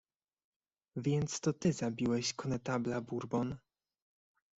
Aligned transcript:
"Więc 0.95 1.39
to 1.39 1.53
ty 1.53 1.73
zabiłeś 1.73 2.33
konetabla 2.33 3.01
Bourbon." 3.01 3.57